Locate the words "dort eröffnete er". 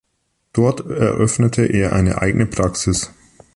0.53-1.93